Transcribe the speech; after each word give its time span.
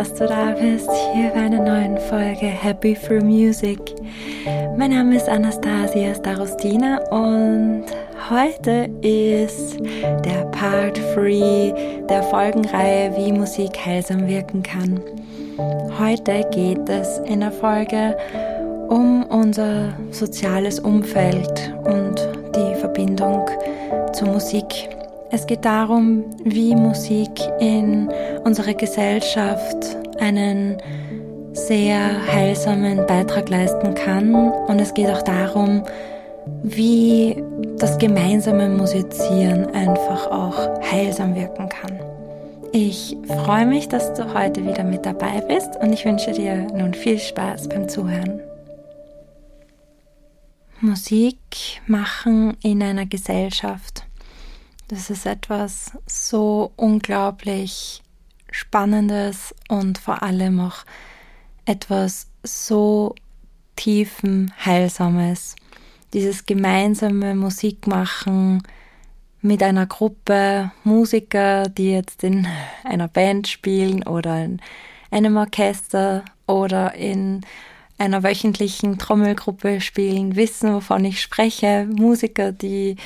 dass 0.00 0.14
du 0.14 0.26
da 0.26 0.52
bist, 0.58 0.88
hier 1.12 1.28
bei 1.28 1.40
einer 1.42 1.62
neuen 1.62 1.98
Folge 1.98 2.46
Happy 2.46 2.94
Through 2.94 3.22
Music. 3.22 3.78
Mein 4.78 4.92
Name 4.92 5.14
ist 5.16 5.28
Anastasia 5.28 6.14
Starostina 6.14 7.02
und 7.10 7.84
heute 8.30 8.88
ist 9.02 9.78
der 10.24 10.46
Part 10.52 10.98
3 11.14 12.06
der 12.08 12.22
Folgenreihe 12.22 13.14
Wie 13.14 13.30
Musik 13.30 13.72
heilsam 13.84 14.26
wirken 14.26 14.62
kann. 14.62 15.02
Heute 15.98 16.48
geht 16.50 16.88
es 16.88 17.18
in 17.26 17.40
der 17.40 17.52
Folge 17.52 18.16
um 18.88 19.24
unser 19.24 19.92
soziales 20.12 20.80
Umfeld 20.80 21.74
und 21.84 22.26
die 22.56 22.74
Verbindung 22.80 23.50
zur 24.14 24.28
Musik. 24.28 24.88
Es 25.32 25.46
geht 25.46 25.64
darum, 25.64 26.24
wie 26.42 26.74
Musik 26.74 27.30
in 27.60 28.08
unserer 28.42 28.74
Gesellschaft 28.74 29.99
einen 30.20 30.76
sehr 31.52 32.26
heilsamen 32.32 33.06
Beitrag 33.06 33.48
leisten 33.48 33.94
kann. 33.94 34.34
Und 34.34 34.78
es 34.80 34.94
geht 34.94 35.08
auch 35.08 35.22
darum, 35.22 35.82
wie 36.62 37.42
das 37.78 37.98
gemeinsame 37.98 38.68
Musizieren 38.68 39.66
einfach 39.74 40.30
auch 40.30 40.80
heilsam 40.90 41.34
wirken 41.34 41.68
kann. 41.68 41.98
Ich 42.72 43.16
freue 43.26 43.66
mich, 43.66 43.88
dass 43.88 44.14
du 44.14 44.32
heute 44.32 44.64
wieder 44.64 44.84
mit 44.84 45.04
dabei 45.04 45.40
bist 45.40 45.76
und 45.80 45.92
ich 45.92 46.04
wünsche 46.04 46.32
dir 46.32 46.68
nun 46.72 46.94
viel 46.94 47.18
Spaß 47.18 47.68
beim 47.68 47.88
Zuhören. 47.88 48.40
Musik 50.80 51.36
machen 51.86 52.56
in 52.62 52.82
einer 52.82 53.06
Gesellschaft. 53.06 54.04
Das 54.88 55.10
ist 55.10 55.26
etwas 55.26 55.92
so 56.06 56.72
unglaublich 56.76 58.02
Spannendes 58.50 59.54
und 59.68 59.98
vor 59.98 60.22
allem 60.22 60.60
auch 60.60 60.84
etwas 61.64 62.28
so 62.42 63.14
tiefen 63.76 64.52
Heilsames. 64.64 65.56
Dieses 66.12 66.44
gemeinsame 66.46 67.34
Musikmachen 67.34 68.62
mit 69.42 69.62
einer 69.62 69.86
Gruppe 69.86 70.70
Musiker, 70.84 71.68
die 71.68 71.92
jetzt 71.92 72.24
in 72.24 72.46
einer 72.84 73.08
Band 73.08 73.48
spielen 73.48 74.02
oder 74.02 74.44
in 74.44 74.60
einem 75.10 75.36
Orchester 75.36 76.24
oder 76.46 76.94
in 76.94 77.42
einer 77.98 78.22
wöchentlichen 78.22 78.98
Trommelgruppe 78.98 79.80
spielen, 79.80 80.36
wissen, 80.36 80.72
wovon 80.72 81.04
ich 81.04 81.20
spreche. 81.20 81.86
Musiker, 81.90 82.50
die 82.50 82.96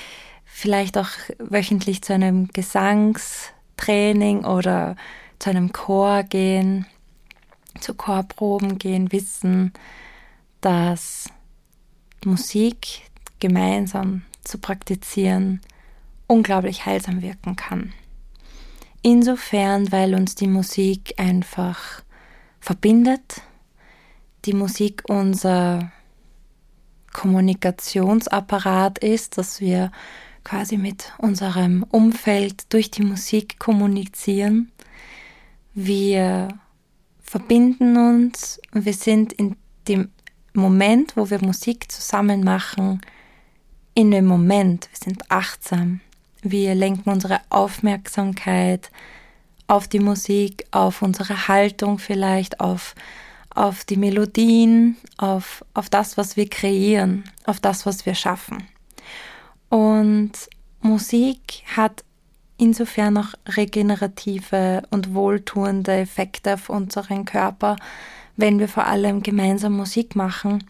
vielleicht 0.45 0.97
auch 0.97 1.09
wöchentlich 1.39 2.03
zu 2.03 2.15
einem 2.15 2.49
Gesangstraining 2.49 4.45
oder 4.45 4.97
zu 5.39 5.51
einem 5.51 5.73
Chor 5.73 6.23
gehen, 6.23 6.87
zu 7.81 7.95
Chorproben 7.95 8.79
gehen, 8.79 9.13
wissen, 9.13 9.73
dass 10.61 11.29
Musik 12.25 13.03
gemeinsam 13.41 14.23
zu 14.43 14.59
praktizieren 14.59 15.61
unglaublich 16.27 16.87
heilsam 16.87 17.23
wirken 17.23 17.57
kann. 17.57 17.93
Insofern, 19.03 19.93
weil 19.93 20.15
uns 20.15 20.35
die 20.35 20.47
Musik 20.47 21.15
einfach 21.19 22.03
verbindet, 22.61 23.43
die 24.47 24.55
Musik 24.55 25.03
unser 25.09 25.93
Kommunikationsapparat 27.13 28.99
ist, 28.99 29.39
dass 29.39 29.61
wir 29.61 29.93
quasi 30.43 30.77
mit 30.77 31.13
unserem 31.19 31.85
Umfeld 31.85 32.73
durch 32.73 32.91
die 32.91 33.03
Musik 33.03 33.59
kommunizieren. 33.59 34.71
Wir 35.75 36.49
verbinden 37.21 37.97
uns 37.97 38.61
und 38.73 38.85
wir 38.85 38.95
sind 38.95 39.33
in 39.33 39.57
dem 39.89 40.11
Moment, 40.53 41.17
wo 41.17 41.29
wir 41.31 41.45
Musik 41.45 41.91
zusammen 41.91 42.45
machen, 42.45 43.01
in 43.95 44.13
dem 44.13 44.27
Moment, 44.27 44.89
wir 44.93 44.99
sind 45.03 45.31
achtsam. 45.31 46.01
Wir 46.43 46.77
lenken 46.77 47.11
unsere 47.11 47.41
Aufmerksamkeit 47.49 48.91
auf 49.67 49.89
die 49.89 49.99
Musik, 49.99 50.65
auf 50.71 51.03
unsere 51.03 51.49
Haltung 51.49 51.99
vielleicht, 51.99 52.61
auf, 52.61 52.95
auf 53.51 53.85
die 53.85 53.97
Melodien, 53.97 54.97
auf, 55.17 55.65
auf 55.75 55.91
das, 55.91 56.17
was 56.17 56.37
wir 56.37 56.49
kreieren, 56.49 57.25
auf 57.47 57.59
das, 57.59 57.85
was 57.85 58.07
wir 58.07 58.15
schaffen. 58.15 58.69
Und 59.71 60.33
Musik 60.83 61.65
hat 61.75 62.05
insofern 62.57 63.17
auch 63.17 63.35
regenerative 63.49 64.83
und 64.91 65.15
wohltuende 65.15 65.93
Effekte 65.97 66.55
auf 66.55 66.69
unseren 66.71 67.25
Körper, 67.25 67.77
wenn 68.37 68.59
wir 68.59 68.69
vor 68.69 68.87
allem 68.87 69.23
gemeinsam 69.23 69.77
Musik 69.77 70.17
machen. 70.17 70.65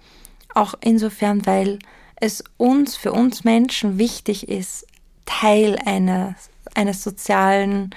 Auch 0.55 0.75
insofern, 0.81 1.44
weil 1.47 1.78
es 2.17 2.44
uns, 2.56 2.97
für 2.97 3.12
uns 3.12 3.44
Menschen 3.44 3.99
wichtig 3.99 4.49
ist, 4.49 4.87
Teil 5.27 5.78
einer, 5.84 6.37
einer 6.75 6.94
sozialen 6.94 7.91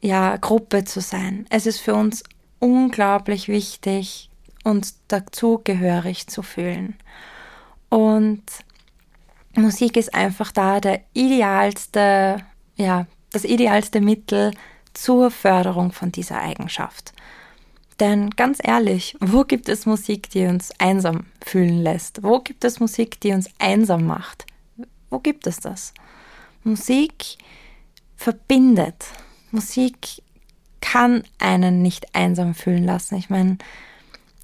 ja, 0.00 0.36
Gruppe 0.36 0.84
zu 0.84 1.00
sein. 1.00 1.46
Es 1.50 1.66
ist 1.66 1.78
für 1.78 1.94
uns 1.94 2.24
unglaublich 2.58 3.48
wichtig, 3.48 4.30
uns 4.64 4.98
dazugehörig 5.08 6.26
zu 6.28 6.42
fühlen. 6.42 6.96
Und 7.88 8.42
Musik 9.54 9.96
ist 9.96 10.14
einfach 10.14 10.50
da 10.52 10.80
der 10.80 11.02
idealste, 11.12 12.38
ja, 12.82 13.06
das 13.30 13.44
idealste 13.44 14.00
Mittel 14.00 14.52
zur 14.92 15.30
Förderung 15.30 15.92
von 15.92 16.12
dieser 16.12 16.40
Eigenschaft. 16.40 17.12
Denn 18.00 18.30
ganz 18.30 18.58
ehrlich, 18.62 19.16
wo 19.20 19.44
gibt 19.44 19.68
es 19.68 19.86
Musik, 19.86 20.28
die 20.30 20.46
uns 20.46 20.72
einsam 20.78 21.26
fühlen 21.40 21.82
lässt? 21.82 22.22
Wo 22.22 22.40
gibt 22.40 22.64
es 22.64 22.80
Musik, 22.80 23.20
die 23.20 23.32
uns 23.32 23.48
einsam 23.58 24.06
macht? 24.06 24.46
Wo 25.08 25.18
gibt 25.18 25.46
es 25.46 25.60
das? 25.60 25.94
Musik 26.64 27.36
verbindet. 28.16 29.04
Musik 29.50 30.22
kann 30.80 31.22
einen 31.38 31.82
nicht 31.82 32.14
einsam 32.14 32.54
fühlen 32.54 32.84
lassen. 32.84 33.16
Ich 33.16 33.30
meine, 33.30 33.58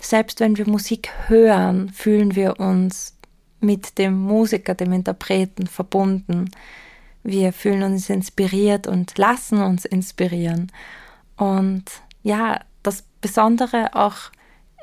selbst 0.01 0.41
wenn 0.41 0.57
wir 0.57 0.69
Musik 0.69 1.11
hören, 1.27 1.91
fühlen 1.91 2.37
wir 2.37 2.61
uns 2.61 3.17
mit 3.61 3.99
dem 3.99 4.15
Musiker, 4.21 4.75
dem 4.75 4.93
Interpreten 4.93 5.67
verbunden. 5.67 6.51
Wir 7.29 7.53
fühlen 7.53 7.83
uns 7.83 8.09
inspiriert 8.09 8.87
und 8.87 9.19
lassen 9.19 9.61
uns 9.61 9.85
inspirieren. 9.85 10.73
Und 11.37 11.85
ja, 12.23 12.61
das 12.83 13.05
Besondere 13.21 13.95
auch 13.95 14.17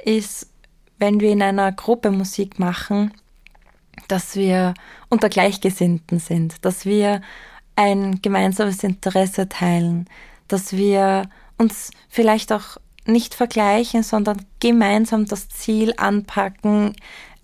ist, 0.03 0.51
wenn 0.99 1.19
wir 1.19 1.31
in 1.31 1.41
einer 1.41 1.71
Gruppe 1.71 2.11
Musik 2.11 2.59
machen, 2.59 3.11
dass 4.07 4.35
wir 4.35 4.75
unter 5.09 5.27
Gleichgesinnten 5.27 6.19
sind, 6.19 6.63
dass 6.63 6.85
wir 6.85 7.21
ein 7.75 8.21
gemeinsames 8.21 8.83
Interesse 8.83 9.49
teilen, 9.49 10.07
dass 10.47 10.73
wir 10.73 11.27
uns 11.57 11.89
vielleicht 12.09 12.53
auch 12.53 12.77
nicht 13.07 13.33
vergleichen, 13.33 14.03
sondern 14.03 14.45
gemeinsam 14.59 15.25
das 15.25 15.49
Ziel 15.49 15.95
anpacken, 15.97 16.95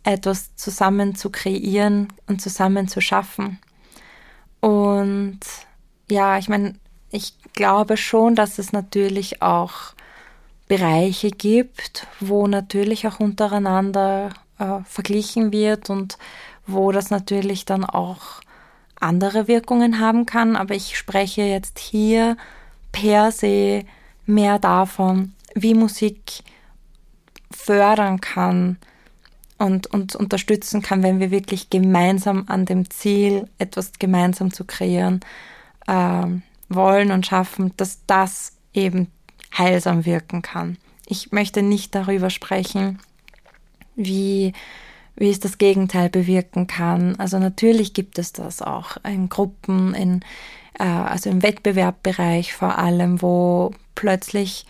etwas 0.04 0.56
zusammen 0.56 1.16
zu 1.16 1.32
kreieren 1.32 2.08
und 2.28 2.40
zusammen 2.40 2.88
zu 2.88 3.02
schaffen. 3.02 3.58
Und 4.62 5.40
ja, 6.10 6.38
ich 6.38 6.48
meine, 6.48 6.76
ich 7.10 7.34
glaube 7.54 7.98
schon, 7.98 8.36
dass 8.36 8.58
es 8.58 8.72
natürlich 8.72 9.42
auch 9.42 9.94
Bereiche 10.68 11.32
gibt, 11.32 12.08
wo 12.22 12.48
natürlich 12.48 13.06
auch 13.08 13.20
untereinander 13.20 14.30
äh, 14.58 14.80
verglichen 14.86 15.52
wird 15.52 15.90
und 15.90 16.18
wo 16.66 16.92
das 16.94 17.10
natürlich 17.10 17.66
dann 17.66 17.84
auch 17.84 18.42
andere 19.00 19.48
Wirkungen 19.48 20.00
haben 20.00 20.26
kann. 20.26 20.56
Aber 20.56 20.76
ich 20.76 20.98
spreche 20.98 21.42
jetzt 21.42 21.80
hier 21.80 22.38
per 22.92 23.32
se 23.32 23.84
mehr 24.26 24.60
davon, 24.60 25.34
wie 25.56 25.74
Musik 25.74 26.44
fördern 27.52 28.22
kann, 28.22 28.78
und 29.62 29.88
uns 29.88 30.16
unterstützen 30.16 30.82
kann, 30.82 31.04
wenn 31.04 31.20
wir 31.20 31.30
wirklich 31.30 31.70
gemeinsam 31.70 32.46
an 32.48 32.66
dem 32.66 32.90
Ziel, 32.90 33.48
etwas 33.60 33.94
gemeinsam 34.00 34.52
zu 34.52 34.66
kreieren, 34.66 35.20
äh, 35.88 36.26
wollen 36.68 37.12
und 37.12 37.28
schaffen, 37.28 37.72
dass 37.78 38.00
das 38.08 38.54
eben 38.74 39.08
heilsam 39.56 40.06
wirken 40.06 40.42
kann. 40.42 40.78
Ich 41.06 41.32
möchte 41.32 41.62
nicht 41.62 41.94
darüber 41.94 42.30
sprechen, 42.32 43.00
wie, 43.96 44.54
wie 45.16 45.30
es 45.30 45.40
das 45.40 45.60
Gegenteil 45.60 46.10
bewirken 46.10 46.66
kann. 46.66 47.16
Also 47.18 47.38
natürlich 47.38 47.94
gibt 47.94 48.18
es 48.18 48.34
das 48.34 48.64
auch 48.64 48.98
in 49.04 49.30
Gruppen, 49.30 49.94
in, 49.94 50.22
äh, 50.80 50.86
also 50.86 51.30
im 51.30 51.44
Wettbewerbbereich 51.44 52.54
vor 52.54 52.80
allem, 52.80 53.22
wo 53.22 53.72
plötzlich 53.94 54.66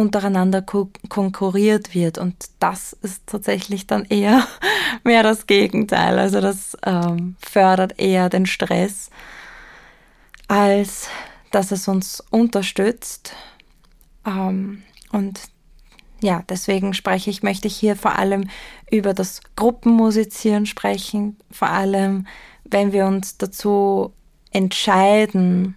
untereinander 0.00 0.62
konkurriert 0.62 1.94
wird. 1.94 2.18
Und 2.18 2.34
das 2.58 2.94
ist 3.02 3.22
tatsächlich 3.26 3.86
dann 3.86 4.04
eher 4.06 4.46
mehr 5.04 5.22
das 5.22 5.46
Gegenteil. 5.46 6.18
Also 6.18 6.40
das 6.40 6.76
ähm, 6.84 7.36
fördert 7.40 7.98
eher 7.98 8.28
den 8.28 8.46
Stress, 8.46 9.10
als 10.48 11.08
dass 11.50 11.70
es 11.70 11.86
uns 11.88 12.22
unterstützt. 12.30 13.34
Ähm, 14.26 14.82
und 15.12 15.40
ja, 16.22 16.42
deswegen 16.48 16.94
spreche 16.94 17.30
ich, 17.30 17.42
möchte 17.42 17.68
ich 17.68 17.76
hier 17.76 17.96
vor 17.96 18.18
allem 18.18 18.48
über 18.90 19.14
das 19.14 19.40
Gruppenmusizieren 19.56 20.66
sprechen, 20.66 21.36
vor 21.50 21.68
allem 21.68 22.26
wenn 22.64 22.92
wir 22.92 23.06
uns 23.06 23.38
dazu 23.38 24.12
entscheiden, 24.52 25.76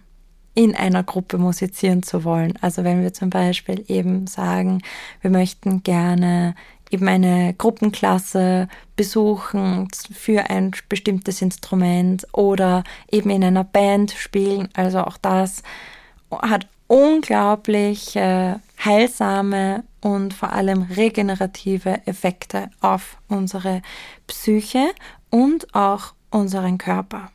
in 0.54 0.74
einer 0.74 1.02
Gruppe 1.02 1.38
musizieren 1.38 2.02
zu 2.02 2.24
wollen. 2.24 2.54
Also 2.60 2.84
wenn 2.84 3.02
wir 3.02 3.12
zum 3.12 3.30
Beispiel 3.30 3.84
eben 3.88 4.26
sagen, 4.26 4.82
wir 5.20 5.30
möchten 5.30 5.82
gerne 5.82 6.54
eben 6.90 7.08
eine 7.08 7.54
Gruppenklasse 7.54 8.68
besuchen 8.94 9.88
für 10.12 10.50
ein 10.50 10.70
bestimmtes 10.88 11.42
Instrument 11.42 12.26
oder 12.32 12.84
eben 13.10 13.30
in 13.30 13.42
einer 13.42 13.64
Band 13.64 14.12
spielen. 14.12 14.68
Also 14.74 15.00
auch 15.00 15.16
das 15.16 15.62
hat 16.30 16.68
unglaublich 16.86 18.14
äh, 18.14 18.54
heilsame 18.84 19.84
und 20.00 20.34
vor 20.34 20.52
allem 20.52 20.82
regenerative 20.82 22.06
Effekte 22.06 22.70
auf 22.80 23.16
unsere 23.28 23.82
Psyche 24.26 24.92
und 25.30 25.74
auch 25.74 26.14
unseren 26.30 26.78
Körper. 26.78 27.30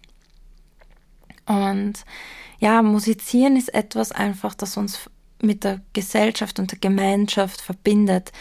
Und 1.45 2.05
ja, 2.59 2.81
musizieren 2.81 3.55
ist 3.55 3.73
etwas 3.73 4.11
einfach, 4.11 4.53
das 4.53 4.77
uns 4.77 5.09
mit 5.41 5.63
der 5.63 5.81
Gesellschaft 5.93 6.59
und 6.59 6.71
der 6.71 6.79
Gemeinschaft 6.79 7.61
verbindet. 7.61 8.31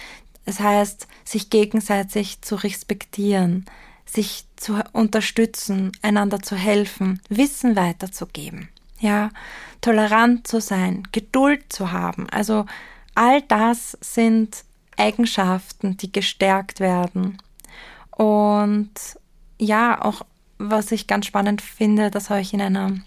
Das 0.44 0.60
heißt, 0.60 1.06
sich 1.24 1.50
gegenseitig 1.50 2.42
zu 2.42 2.56
respektieren, 2.56 3.66
sich 4.04 4.46
zu 4.56 4.82
unterstützen, 4.92 5.92
einander 6.02 6.40
zu 6.40 6.56
helfen, 6.56 7.20
Wissen 7.28 7.76
weiterzugeben. 7.76 8.68
Ja, 9.00 9.30
tolerant 9.80 10.48
zu 10.48 10.60
sein, 10.60 11.06
Geduld 11.12 11.72
zu 11.72 11.92
haben. 11.92 12.28
Also 12.30 12.66
all 13.14 13.42
das 13.42 13.96
sind 14.00 14.64
Eigenschaften, 14.96 15.96
die 15.96 16.10
gestärkt 16.10 16.80
werden. 16.80 17.38
Und 18.10 18.90
ja, 19.60 20.02
auch 20.02 20.22
was 20.58 20.90
ich 20.90 21.06
ganz 21.06 21.26
spannend 21.26 21.62
finde, 21.62 22.10
das 22.10 22.30
habe 22.30 22.40
ich 22.40 22.52
in 22.52 22.60
einer 22.60 22.98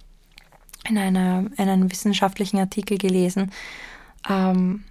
in, 0.88 0.98
einer, 0.98 1.46
in 1.58 1.70
einem 1.70 1.92
wissenschaftlichen 1.92 2.58
Artikel 2.58 2.98
gelesen, 2.98 3.52
ähm, 4.30 4.84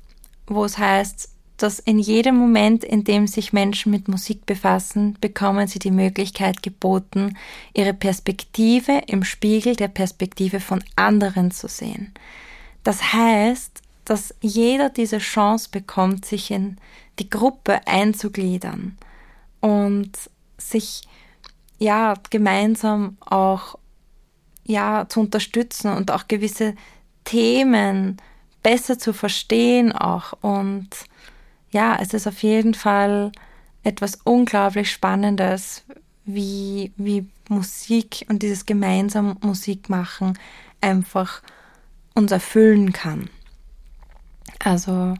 wo 0.46 0.64
es 0.64 0.78
heißt, 0.78 1.30
dass 1.56 1.78
in 1.78 1.98
jedem 1.98 2.36
Moment, 2.36 2.84
in 2.84 3.04
dem 3.04 3.26
sich 3.26 3.52
Menschen 3.52 3.90
mit 3.92 4.08
Musik 4.08 4.46
befassen, 4.46 5.18
bekommen 5.20 5.66
sie 5.66 5.78
die 5.78 5.90
Möglichkeit 5.90 6.62
geboten, 6.62 7.36
ihre 7.74 7.92
Perspektive 7.92 9.02
im 9.06 9.24
Spiegel 9.24 9.76
der 9.76 9.88
Perspektive 9.88 10.60
von 10.60 10.82
anderen 10.96 11.50
zu 11.50 11.68
sehen. 11.68 12.14
Das 12.82 13.12
heißt, 13.12 13.82
dass 14.06 14.34
jeder 14.40 14.88
diese 14.88 15.18
Chance 15.18 15.68
bekommt, 15.70 16.24
sich 16.24 16.50
in 16.50 16.78
die 17.18 17.28
Gruppe 17.28 17.86
einzugliedern 17.86 18.96
und 19.60 20.12
sich 20.56 21.02
ja 21.78 22.14
gemeinsam 22.30 23.18
auch 23.20 23.76
ja, 24.70 25.06
zu 25.08 25.20
unterstützen 25.20 25.92
und 25.92 26.10
auch 26.10 26.28
gewisse 26.28 26.74
Themen 27.24 28.16
besser 28.62 28.98
zu 28.98 29.12
verstehen 29.12 29.92
auch. 29.92 30.32
Und 30.40 30.88
ja, 31.70 31.98
es 32.00 32.14
ist 32.14 32.26
auf 32.26 32.42
jeden 32.42 32.74
Fall 32.74 33.32
etwas 33.82 34.18
unglaublich 34.24 34.90
Spannendes, 34.90 35.82
wie, 36.24 36.92
wie 36.96 37.26
Musik 37.48 38.26
und 38.28 38.42
dieses 38.42 38.66
gemeinsam 38.66 39.36
Musik 39.40 39.88
machen 39.88 40.38
einfach 40.80 41.42
uns 42.14 42.30
erfüllen 42.30 42.92
kann. 42.92 43.28
Also 44.60 45.14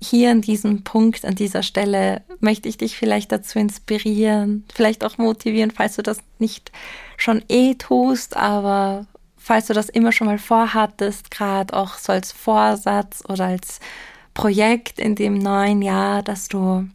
hier 0.00 0.30
an 0.30 0.42
diesem 0.42 0.84
Punkt, 0.84 1.24
an 1.24 1.34
dieser 1.34 1.62
Stelle 1.62 2.22
möchte 2.40 2.68
ich 2.68 2.76
dich 2.76 2.96
vielleicht 2.96 3.32
dazu 3.32 3.58
inspirieren, 3.58 4.64
vielleicht 4.74 5.04
auch 5.04 5.18
motivieren, 5.18 5.70
falls 5.70 5.96
du 5.96 6.02
das 6.02 6.18
nicht 6.38 6.70
schon 7.16 7.42
eh 7.48 7.74
tust, 7.74 8.36
aber 8.36 9.06
falls 9.36 9.66
du 9.66 9.74
das 9.74 9.88
immer 9.88 10.12
schon 10.12 10.26
mal 10.26 10.38
vorhattest, 10.38 11.30
gerade 11.30 11.74
auch 11.74 11.94
so 11.94 12.12
als 12.12 12.32
Vorsatz 12.32 13.22
oder 13.28 13.46
als 13.46 13.80
Projekt 14.34 14.98
in 14.98 15.14
dem 15.14 15.38
neuen 15.38 15.80
Jahr, 15.80 16.22
dass 16.22 16.48
du 16.48 16.86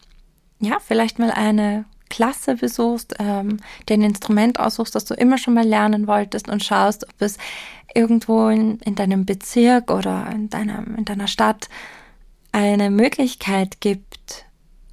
ja 0.60 0.78
vielleicht 0.80 1.18
mal 1.18 1.32
eine 1.32 1.86
Klasse 2.10 2.56
besuchst, 2.56 3.16
ähm, 3.20 3.58
ein 3.90 4.02
Instrument 4.02 4.60
aussuchst, 4.60 4.94
das 4.94 5.06
du 5.06 5.14
immer 5.16 5.38
schon 5.38 5.54
mal 5.54 5.66
lernen 5.66 6.08
wolltest 6.08 6.50
und 6.50 6.64
schaust, 6.64 7.06
ob 7.06 7.16
es 7.20 7.38
irgendwo 7.96 8.50
in, 8.50 8.80
in 8.80 8.96
deinem 8.96 9.26
Bezirk 9.26 9.90
oder 9.90 10.28
in, 10.32 10.50
deinem, 10.50 10.96
in 10.98 11.06
deiner 11.06 11.28
Stadt 11.28 11.70
eine 12.52 12.90
Möglichkeit 12.90 13.82
gibt, 13.82 14.46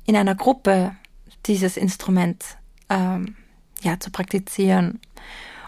in 0.06 0.16
einer 0.16 0.34
Gruppe 0.34 0.96
dieses 1.46 1.76
Instrument 1.76 2.44
ähm, 2.88 3.36
ja, 3.82 3.98
zu 4.00 4.10
praktizieren. 4.10 5.00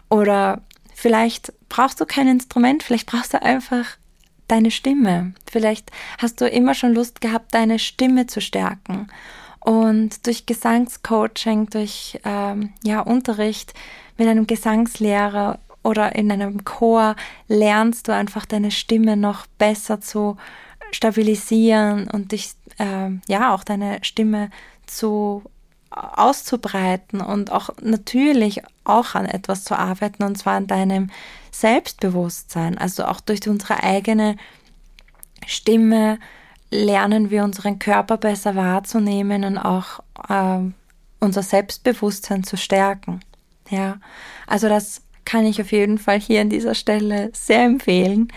Oder 0.09 0.63
vielleicht 0.95 1.53
brauchst 1.69 2.01
du 2.01 2.07
kein 2.07 2.29
Instrument, 2.29 2.83
vielleicht 2.83 3.07
brauchst 3.07 3.35
du 3.35 3.43
einfach 3.43 3.97
deine 4.49 4.71
Stimme. 4.71 5.35
Vielleicht 5.51 5.91
hast 6.19 6.41
du 6.41 6.49
immer 6.49 6.75
schon 6.75 6.95
Lust 6.95 7.21
gehabt, 7.21 7.55
deine 7.55 7.79
Stimme 7.79 8.27
zu 8.27 8.41
stärken. 8.41 9.09
Und 9.61 10.27
durch 10.27 10.47
Gesangscoaching, 10.47 11.69
durch 11.71 12.19
ähm, 12.25 12.73
ja, 12.83 13.01
Unterricht 13.01 13.75
mit 14.17 14.27
einem 14.27 14.47
Gesangslehrer 14.47 15.59
oder 15.83 16.15
in 16.15 16.31
einem 16.33 16.65
Chor 16.65 17.17
lernst 17.49 18.09
du 18.09 18.13
einfach 18.13 18.47
deine 18.47 18.71
Stimme 18.71 19.17
noch 19.17 19.47
besser 19.59 20.01
zu 20.01 20.37
stabilisieren 20.93 22.09
und 22.09 22.33
dich, 22.33 22.53
äh, 22.79 23.11
ja, 23.29 23.55
auch 23.55 23.65
deine 23.65 23.99
Stimme 24.03 24.51
zu 24.87 25.43
auszubreiten 25.91 27.21
und 27.21 27.51
auch 27.51 27.71
natürlich 27.83 28.63
auch 28.85 29.15
an 29.15 29.27
etwas 29.27 29.65
zu 29.65 29.77
arbeiten 29.77 30.23
und 30.23 30.39
zwar 30.39 30.55
an 30.55 30.69
deinem 30.69 31.11
Selbstbewusstsein. 31.51 32.79
Also 32.79 33.05
auch 33.05 33.21
durch 33.21 33.47
unsere 33.49 33.83
eigene 33.83 34.37
Stimme 35.47 36.19
lernen 36.71 37.31
wir 37.31 37.43
unseren 37.43 37.81
Körper 37.81 38.17
besser 38.17 38.55
wahrzunehmen 38.55 39.45
und 39.45 39.59
auch 39.59 40.01
äh, 40.29 40.61
unser 41.19 41.43
Selbstbewusstsein 41.43 42.45
zu 42.45 42.57
stärken. 42.57 43.21
Ja, 43.69 43.99
also 44.47 44.69
das 44.69 45.03
kann 45.25 45.45
ich 45.45 45.61
auf 45.61 45.73
jeden 45.73 45.99
Fall 45.99 46.21
hier 46.21 46.41
an 46.41 46.51
dieser 46.51 46.75
Stelle 46.75 47.31
sehr 47.35 47.65
empfehlen. 47.65 48.33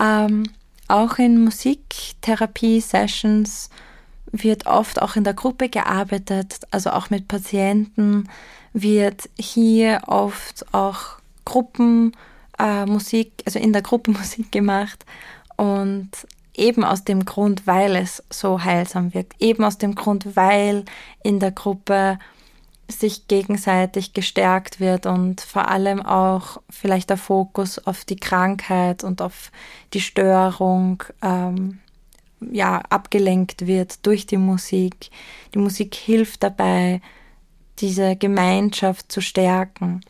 Ähm, 0.00 0.44
auch 0.88 1.18
in 1.18 1.44
Musiktherapie-Sessions 1.44 3.70
wird 4.32 4.66
oft 4.66 5.00
auch 5.00 5.16
in 5.16 5.24
der 5.24 5.34
Gruppe 5.34 5.68
gearbeitet, 5.68 6.60
also 6.70 6.90
auch 6.90 7.10
mit 7.10 7.28
Patienten 7.28 8.28
wird 8.72 9.28
hier 9.38 10.02
oft 10.06 10.64
auch 10.72 11.18
Gruppenmusik, 11.44 13.32
äh, 13.38 13.42
also 13.46 13.58
in 13.58 13.72
der 13.72 13.82
Gruppe 13.82 14.10
Musik 14.12 14.52
gemacht 14.52 15.04
und 15.56 16.10
eben 16.54 16.84
aus 16.84 17.04
dem 17.04 17.24
Grund, 17.24 17.66
weil 17.66 17.96
es 17.96 18.22
so 18.30 18.62
heilsam 18.62 19.14
wirkt, 19.14 19.40
eben 19.40 19.64
aus 19.64 19.78
dem 19.78 19.94
Grund, 19.94 20.36
weil 20.36 20.84
in 21.22 21.38
der 21.38 21.52
Gruppe 21.52 22.18
sich 22.88 23.28
gegenseitig 23.28 24.14
gestärkt 24.14 24.80
wird 24.80 25.04
und 25.06 25.42
vor 25.42 25.68
allem 25.68 26.00
auch 26.04 26.60
vielleicht 26.70 27.10
der 27.10 27.18
Fokus 27.18 27.78
auf 27.86 28.04
die 28.04 28.16
Krankheit 28.16 29.04
und 29.04 29.20
auf 29.20 29.52
die 29.92 30.00
Störung 30.00 31.02
ähm, 31.22 31.80
ja 32.40 32.78
abgelenkt 32.88 33.66
wird 33.66 34.06
durch 34.06 34.26
die 34.26 34.38
Musik. 34.38 35.10
Die 35.54 35.58
Musik 35.58 35.94
hilft 35.94 36.42
dabei, 36.42 37.02
diese 37.78 38.16
Gemeinschaft 38.16 39.12
zu 39.12 39.20
stärken. 39.20 40.00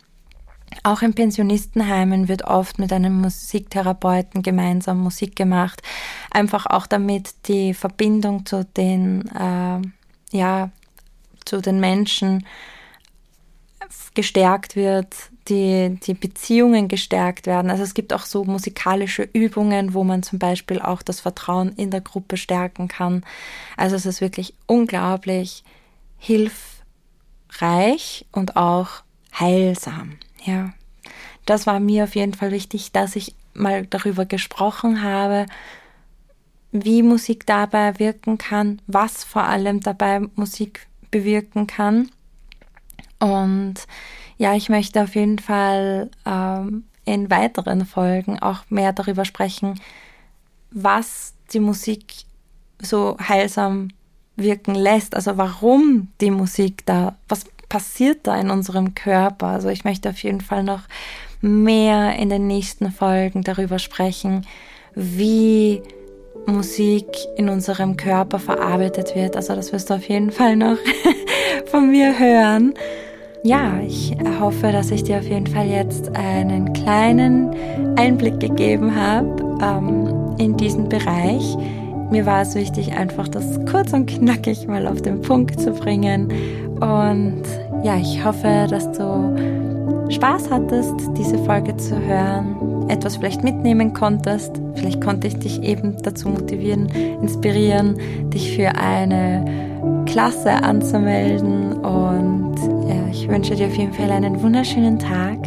Auch 0.85 1.03
in 1.03 1.15
Pensionistenheimen 1.15 2.29
wird 2.29 2.45
oft 2.45 2.79
mit 2.79 2.93
einem 2.93 3.21
Musiktherapeuten 3.21 4.43
gemeinsam 4.43 5.01
Musik 5.01 5.35
gemacht, 5.35 5.83
einfach 6.31 6.67
auch 6.67 6.87
damit 6.87 7.49
die 7.49 7.75
Verbindung 7.75 8.47
zu 8.47 8.65
den 8.65 9.27
äh, 9.35 9.81
ja 10.37 10.71
zu 11.49 11.61
den 11.61 11.81
Menschen 11.81 12.45
gestärkt 14.15 14.77
wird, 14.77 15.15
die, 15.49 15.99
die 16.03 16.15
Beziehungen 16.15 16.89
gestärkt 16.89 17.47
werden. 17.47 17.71
Also 17.71 17.83
es 17.83 17.95
gibt 17.95 18.13
auch 18.13 18.27
so 18.27 18.45
musikalische 18.45 19.23
Übungen, 19.33 19.95
wo 19.95 20.05
man 20.05 20.23
zum 20.23 20.39
Beispiel 20.39 20.81
auch 20.81 21.03
das 21.03 21.21
Vertrauen 21.21 21.73
in 21.77 21.91
der 21.91 22.03
Gruppe 22.03 22.37
stärken 22.37 22.89
kann. 22.89 23.25
Also 23.77 23.97
es 23.97 24.05
ist 24.05 24.21
wirklich 24.21 24.55
unglaublich 24.67 25.65
hilfreich 26.19 26.67
und 28.33 28.57
auch 28.57 28.89
heilsam. 29.39 30.19
Ja, 30.45 30.73
das 31.47 31.67
war 31.67 31.81
mir 31.81 32.05
auf 32.05 32.15
jeden 32.15 32.35
Fall 32.35 32.51
wichtig, 32.51 32.93
dass 32.93 33.17
ich 33.17 33.35
mal 33.55 33.87
darüber 33.87 34.27
gesprochen 34.27 35.03
habe, 35.03 35.47
wie 36.71 37.03
Musik 37.03 37.47
dabei 37.47 37.99
wirken 37.99 38.37
kann, 38.37 38.83
was 38.87 39.25
vor 39.25 39.45
allem 39.45 39.81
dabei 39.81 40.21
Musik 40.35 40.87
bewirken 41.11 41.67
kann. 41.67 42.11
Und 43.19 43.75
ja, 44.37 44.55
ich 44.55 44.69
möchte 44.69 45.03
auf 45.03 45.15
jeden 45.15 45.39
Fall 45.39 46.11
ähm, 46.25 46.85
in 47.05 47.31
weiteren 47.31 47.87
Folgen 47.87 48.39
auch 48.39 48.61
mehr 48.69 48.93
darüber 48.93 49.25
sprechen, 49.25 49.81
was 50.71 51.35
die 51.53 51.61
Musik 51.61 52.15
so 52.81 53.17
heilsam 53.21 53.89
wirken 54.37 54.75
lässt. 54.75 55.15
Also 55.15 55.37
warum 55.37 56.09
die 56.21 56.31
Musik 56.31 56.87
da, 56.87 57.17
was 57.29 57.45
passiert 57.69 58.27
da 58.27 58.37
in 58.39 58.51
unserem 58.51 58.95
Körper? 58.95 59.49
Also 59.49 59.69
ich 59.69 59.85
möchte 59.85 60.11
auf 60.11 60.23
jeden 60.23 60.41
Fall 60.41 60.63
noch 60.63 60.83
mehr 61.41 62.17
in 62.17 62.29
den 62.29 62.47
nächsten 62.47 62.91
Folgen 62.93 63.43
darüber 63.43 63.79
sprechen, 63.79 64.47
wie 64.95 65.83
Musik 66.49 67.07
in 67.37 67.49
unserem 67.49 67.97
Körper 67.97 68.39
verarbeitet 68.39 69.15
wird. 69.15 69.37
Also 69.37 69.55
das 69.55 69.73
wirst 69.73 69.91
du 69.91 69.95
auf 69.95 70.09
jeden 70.09 70.31
Fall 70.31 70.57
noch 70.57 70.77
von 71.67 71.91
mir 71.91 72.19
hören. 72.19 72.75
Ja, 73.45 73.79
ich 73.87 74.17
hoffe, 74.41 74.73
dass 74.73 74.91
ich 74.91 75.05
dir 75.05 75.19
auf 75.19 75.29
jeden 75.29 75.47
Fall 75.47 75.67
jetzt 75.67 76.15
einen 76.17 76.73
kleinen 76.73 77.55
Einblick 77.97 78.41
gegeben 78.41 78.95
habe 78.97 79.43
ähm, 79.63 80.35
in 80.39 80.57
diesen 80.57 80.89
Bereich. 80.89 81.57
Mir 82.11 82.27
war 82.27 82.43
es 82.43 82.55
wichtig, 82.55 82.93
einfach 82.93 83.29
das 83.29 83.61
kurz 83.71 83.93
und 83.93 84.07
knackig 84.07 84.67
mal 84.67 84.87
auf 84.87 85.03
den 85.03 85.21
Punkt 85.21 85.61
zu 85.61 85.73
bringen. 85.73 86.33
Und 86.81 87.43
ja, 87.85 87.97
ich 87.97 88.25
hoffe, 88.25 88.67
dass 88.69 88.91
du 88.93 90.09
Spaß 90.11 90.51
hattest, 90.51 90.95
diese 91.17 91.39
Folge 91.45 91.77
zu 91.77 91.99
hören, 91.99 92.57
etwas 92.89 93.17
vielleicht 93.17 93.45
mitnehmen 93.45 93.93
konntest. 93.93 94.61
Vielleicht 94.75 95.01
konnte 95.01 95.27
ich 95.27 95.39
dich 95.39 95.63
eben 95.63 95.97
dazu 96.03 96.29
motivieren, 96.29 96.89
inspirieren, 97.23 97.97
dich 98.31 98.57
für 98.57 98.75
eine 98.75 99.45
Klasse 100.07 100.51
anzumelden. 100.51 101.73
Und 101.75 102.57
ja, 102.89 103.09
ich 103.11 103.29
wünsche 103.29 103.55
dir 103.55 103.67
auf 103.67 103.77
jeden 103.77 103.93
Fall 103.93 104.11
einen 104.11 104.43
wunderschönen 104.43 104.99
Tag. 104.99 105.39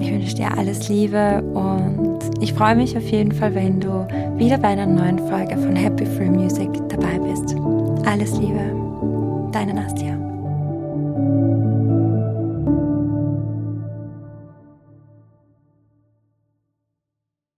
Ich 0.00 0.10
wünsche 0.10 0.36
dir 0.36 0.56
alles 0.56 0.88
Liebe 0.88 1.42
und 1.54 2.20
ich 2.40 2.52
freue 2.52 2.76
mich 2.76 2.96
auf 2.96 3.08
jeden 3.08 3.32
Fall, 3.32 3.54
wenn 3.54 3.80
du 3.80 4.06
wieder 4.36 4.58
bei 4.58 4.68
einer 4.68 4.86
neuen 4.86 5.18
Folge 5.18 5.56
von 5.56 5.74
Happy 5.74 6.04
Free 6.04 6.30
Music 6.30 6.68
dabei 6.88 7.18
bist. 7.18 7.56
Alles 8.04 8.38
Liebe, 8.38 8.60
deine 9.52 9.74
Nastia. 9.74 10.13